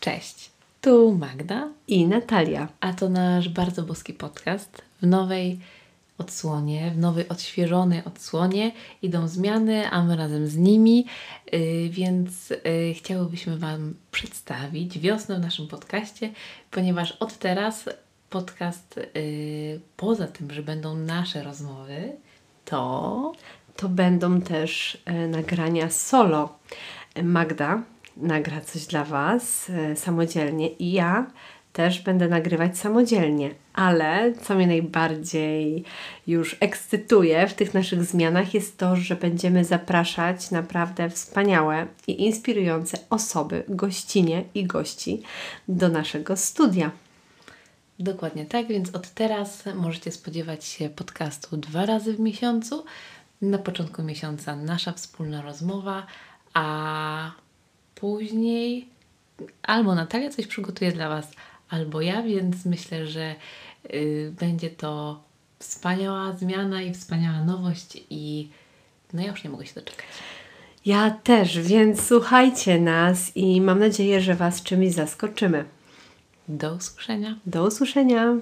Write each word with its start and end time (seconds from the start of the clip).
Cześć, 0.00 0.50
tu 0.80 1.14
Magda 1.14 1.68
i 1.88 2.06
Natalia. 2.06 2.68
a 2.80 2.92
to 2.92 3.08
nasz 3.08 3.48
bardzo 3.48 3.82
boski 3.82 4.12
podcast. 4.12 4.82
W 5.02 5.06
nowej 5.06 5.58
odsłonie, 6.18 6.90
w 6.90 6.98
nowej 6.98 7.28
odświeżonej 7.28 8.04
odsłonie 8.04 8.72
idą 9.02 9.28
zmiany, 9.28 9.90
a 9.90 10.02
my 10.02 10.16
razem 10.16 10.46
z 10.46 10.56
nimi, 10.56 11.06
yy, 11.52 11.88
więc 11.90 12.50
yy, 12.50 12.94
chciałybyśmy 12.94 13.58
Wam 13.58 13.94
przedstawić 14.10 14.98
wiosnę 14.98 15.36
w 15.36 15.40
naszym 15.40 15.68
podcaście, 15.68 16.32
ponieważ 16.70 17.12
od 17.12 17.38
teraz 17.38 17.84
podcast, 18.30 19.00
yy, 19.14 19.80
poza 19.96 20.26
tym, 20.26 20.50
że 20.52 20.62
będą 20.62 20.96
nasze 20.96 21.42
rozmowy, 21.42 22.12
to 22.64 23.32
To 23.76 23.88
będą 23.88 24.40
też 24.40 24.98
e, 25.04 25.28
nagrania 25.28 25.90
solo. 25.90 26.58
Magda 27.22 27.82
nagra 28.18 28.60
coś 28.60 28.86
dla 28.86 29.04
Was 29.04 29.70
e, 29.70 29.96
samodzielnie 29.96 30.68
i 30.68 30.92
ja 30.92 31.26
też 31.72 32.00
będę 32.00 32.28
nagrywać 32.28 32.78
samodzielnie. 32.78 33.50
Ale 33.74 34.32
co 34.42 34.54
mnie 34.54 34.66
najbardziej 34.66 35.84
już 36.26 36.56
ekscytuje 36.60 37.48
w 37.48 37.54
tych 37.54 37.74
naszych 37.74 38.04
zmianach 38.04 38.54
jest 38.54 38.78
to, 38.78 38.96
że 38.96 39.16
będziemy 39.16 39.64
zapraszać 39.64 40.50
naprawdę 40.50 41.10
wspaniałe 41.10 41.86
i 42.06 42.24
inspirujące 42.26 42.98
osoby, 43.10 43.64
gościnie 43.68 44.44
i 44.54 44.64
gości 44.66 45.22
do 45.68 45.88
naszego 45.88 46.36
studia. 46.36 46.90
Dokładnie 47.98 48.46
tak, 48.46 48.66
więc 48.66 48.94
od 48.94 49.10
teraz 49.10 49.64
możecie 49.74 50.12
spodziewać 50.12 50.64
się 50.64 50.88
podcastu 50.88 51.56
dwa 51.56 51.86
razy 51.86 52.14
w 52.14 52.20
miesiącu. 52.20 52.84
Na 53.42 53.58
początku 53.58 54.02
miesiąca 54.02 54.56
nasza 54.56 54.92
wspólna 54.92 55.42
rozmowa, 55.42 56.06
a 56.54 57.30
później 58.00 58.88
albo 59.62 59.94
Natalia 59.94 60.30
coś 60.30 60.46
przygotuje 60.46 60.92
dla 60.92 61.08
Was, 61.08 61.32
albo 61.68 62.00
ja, 62.00 62.22
więc 62.22 62.64
myślę, 62.64 63.06
że 63.06 63.34
y, 63.94 64.32
będzie 64.40 64.70
to 64.70 65.20
wspaniała 65.58 66.36
zmiana 66.36 66.82
i 66.82 66.94
wspaniała 66.94 67.44
nowość 67.44 68.02
i 68.10 68.48
no 69.12 69.22
ja 69.22 69.30
już 69.30 69.44
nie 69.44 69.50
mogę 69.50 69.66
się 69.66 69.74
doczekać. 69.74 70.06
Ja 70.86 71.10
też, 71.10 71.60
więc 71.60 72.06
słuchajcie 72.06 72.80
nas 72.80 73.36
i 73.36 73.60
mam 73.60 73.78
nadzieję, 73.78 74.20
że 74.20 74.34
Was 74.34 74.62
czymś 74.62 74.92
zaskoczymy. 74.92 75.64
Do 76.48 76.74
usłyszenia. 76.74 77.36
Do 77.46 77.64
usłyszenia! 77.64 78.36